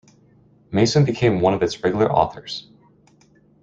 Mason 0.71 1.05
became 1.05 1.41
one 1.41 1.53
of 1.53 1.61
its 1.61 1.83
regular 1.83 2.11
authors. 2.11 2.67